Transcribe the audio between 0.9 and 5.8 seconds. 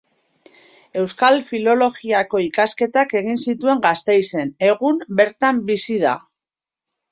Euskal Filologiako ikasketak egin zituen Gasteizen, egun, bertan